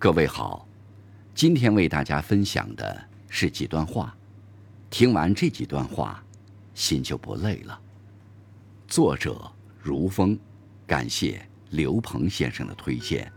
[0.00, 0.64] 各位好，
[1.34, 4.16] 今天为大家分享的是几段话。
[4.90, 6.22] 听完这几段话，
[6.72, 7.80] 心就不累了。
[8.86, 9.50] 作者
[9.82, 10.38] 如风，
[10.86, 13.30] 感谢刘鹏先生的推荐。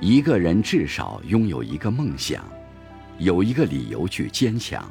[0.00, 2.44] 一个人至少拥有一个梦想，
[3.18, 4.88] 有一个理由去坚强。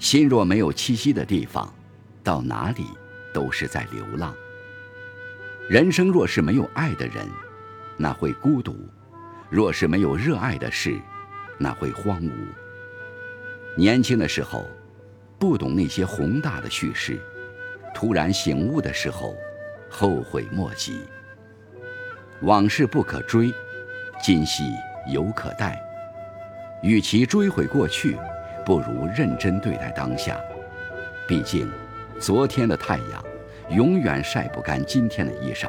[0.00, 1.72] 心若没有栖息的地方，
[2.24, 2.84] 到哪里
[3.32, 4.34] 都是在流浪。
[5.68, 7.24] 人生若是没有爱的人，
[7.96, 8.72] 那会孤独；
[9.48, 10.98] 若是没有热爱的事，
[11.56, 12.32] 那会荒芜。
[13.76, 14.68] 年轻的时候，
[15.38, 17.20] 不懂那些宏大的叙事，
[17.94, 19.36] 突然醒悟的时候，
[19.88, 21.02] 后悔莫及。
[22.40, 23.54] 往事不可追。
[24.22, 24.72] 今夕
[25.08, 25.76] 犹可待，
[26.80, 28.16] 与其追悔过去，
[28.64, 30.40] 不如认真对待当下。
[31.26, 31.68] 毕竟，
[32.20, 33.24] 昨天的太阳
[33.70, 35.68] 永远晒不干今天的衣裳。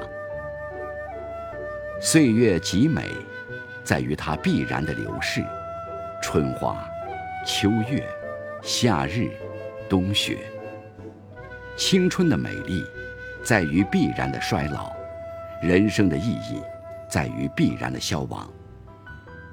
[1.99, 3.09] 岁月极美，
[3.83, 5.43] 在于它必然的流逝。
[6.21, 6.87] 春花、
[7.43, 8.07] 秋月、
[8.61, 9.31] 夏日、
[9.89, 10.37] 冬雪。
[11.75, 12.85] 青春的美丽，
[13.43, 14.93] 在于必然的衰老。
[15.59, 16.61] 人生的意义。
[17.13, 18.51] 在于必然的消亡，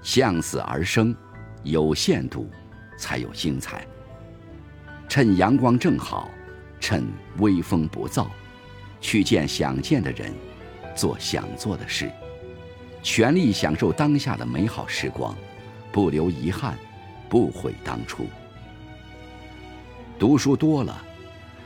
[0.00, 1.14] 向死而生，
[1.62, 2.48] 有限度，
[2.97, 3.86] 才有精彩。
[5.06, 6.31] 趁阳光正好，
[6.81, 8.28] 趁微风不燥，
[8.98, 10.33] 去见想见的人，
[10.97, 12.11] 做想做的事，
[13.03, 15.36] 全力享受当下的美好时光，
[15.92, 16.78] 不留遗憾，
[17.28, 18.25] 不悔当初。
[20.19, 20.98] 读书多了，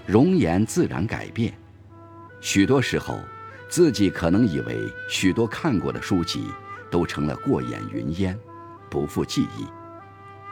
[0.07, 1.55] 容颜自然改变，
[2.41, 3.17] 许多时候。
[3.75, 6.47] 自己可能以为许多看过的书籍
[6.93, 8.39] 都成了过眼云烟，
[8.89, 9.67] 不复记忆。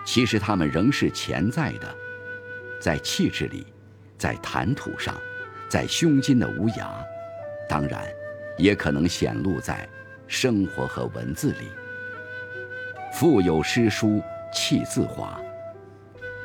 [0.05, 1.95] 其实它们仍是潜在的，
[2.81, 3.65] 在气质里，
[4.19, 5.15] 在谈吐上，
[5.69, 6.89] 在胸襟的无涯。
[7.69, 8.03] 当然，
[8.59, 9.89] 也可能显露在
[10.27, 11.69] 生活和文字里。
[13.13, 14.21] 腹有诗书
[14.53, 15.41] 气自华。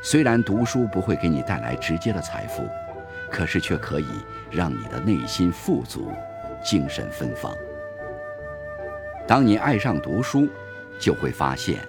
[0.03, 2.69] 虽然读书不会给你带来直接的财富，
[3.31, 4.05] 可是却可以
[4.51, 6.13] 让你的内心富足。
[6.67, 7.55] 精神芬芳。
[9.25, 10.49] 当你爱上读书，
[10.99, 11.79] 就会发现，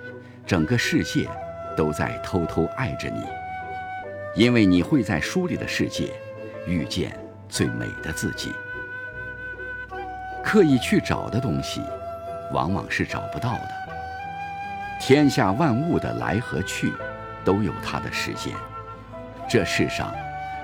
[0.47, 1.29] 整个世界
[1.77, 3.25] 都在偷偷爱着你，
[4.37, 6.13] 因为你会在书里的世界
[6.65, 7.13] 遇见
[7.49, 8.53] 最美的自己。
[10.45, 11.83] 刻意去找的东西，
[12.53, 13.71] 往往是找不到的。
[15.01, 16.93] 天下万物的来和去，
[17.45, 18.55] 都有它的时间。
[19.49, 20.15] 这世上，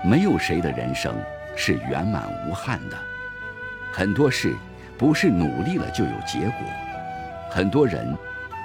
[0.04, 1.12] 没有谁的人生
[1.56, 2.96] 是圆满无憾的。
[3.96, 4.52] 很多事
[4.98, 6.58] 不是努力了就有结果，
[7.48, 8.12] 很多人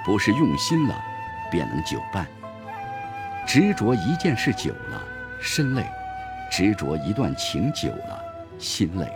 [0.04, 0.94] 不是用心了
[1.52, 2.26] 便能久伴。
[3.46, 5.00] 执着一件事久了
[5.40, 5.86] 身累，
[6.50, 8.20] 执着一段情久了
[8.58, 9.06] 心累。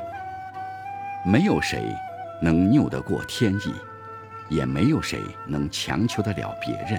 [1.25, 1.93] 没有谁
[2.41, 3.75] 能拗得过天意，
[4.49, 6.97] 也没有谁能强求得了别人。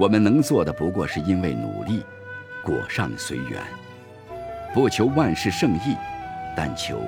[0.00, 2.04] 我们能做的不过是因为努力，
[2.64, 3.62] 果上随缘，
[4.74, 5.96] 不求万事胜意，
[6.56, 7.00] 但求。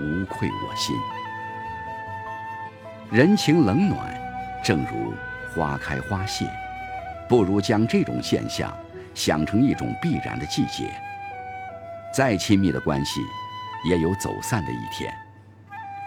[0.00, 0.96] 无愧我心。
[3.10, 4.14] 人情冷暖，
[4.62, 5.14] 正如
[5.54, 6.44] 花开花谢，
[7.28, 8.76] 不如将这种现象
[9.14, 10.90] 想成一种必然的季节。
[12.12, 13.20] 再亲密的关系，
[13.88, 15.12] 也有走散的一天。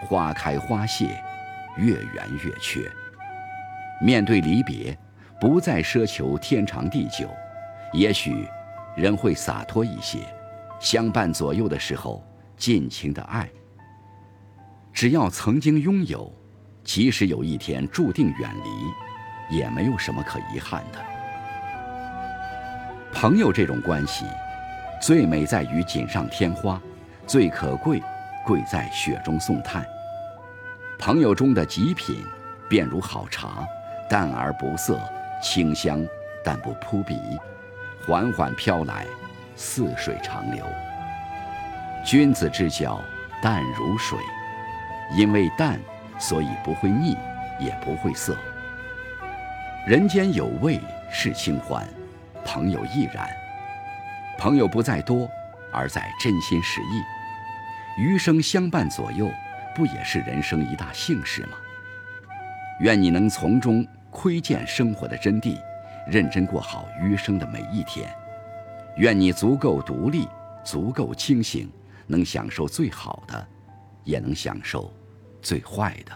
[0.08, 1.06] 花开花谢，
[1.78, 2.90] 月圆月缺。
[4.02, 4.98] 面对离别，
[5.40, 7.30] 不再奢求天长地久，
[7.94, 8.48] 也许
[8.96, 10.20] 人会洒脱一些。
[10.80, 12.24] 相伴左右的时候，
[12.58, 13.48] 尽情的爱。
[15.02, 16.32] 只要曾经拥有，
[16.84, 21.00] 即使有一天注定远离，也没有什么可遗憾的。
[23.12, 24.26] 朋友这种关系，
[25.02, 26.80] 最美在于锦上添花，
[27.26, 28.00] 最可贵
[28.46, 29.84] 贵在雪中送炭。
[31.00, 32.24] 朋友中的极品，
[32.70, 33.66] 便如好茶，
[34.08, 35.02] 淡而不涩，
[35.42, 36.06] 清香
[36.46, 37.18] 但不扑鼻，
[38.06, 39.08] 缓缓飘来，
[39.56, 40.64] 似水长流。
[42.06, 43.02] 君子之交
[43.42, 44.20] 淡如水。
[45.14, 45.80] 因为淡，
[46.20, 47.18] 所以不会腻，
[47.60, 48.38] 也不会涩。
[49.86, 50.80] 人间有味
[51.12, 51.88] 是清欢，
[52.46, 53.28] 朋友亦然。
[54.38, 55.30] 朋友不在多，
[55.72, 57.02] 而在真心实意。
[58.02, 59.30] 余生相伴左右，
[59.76, 61.58] 不也是人生一大幸事吗？
[62.80, 65.60] 愿你能从中窥见生活的真谛，
[66.08, 68.10] 认真过好余生的每一天。
[68.96, 70.28] 愿你足够独立，
[70.64, 71.70] 足够清醒，
[72.08, 73.48] 能享受最好的，
[74.04, 74.92] 也能享受。
[75.42, 76.12] 最坏的。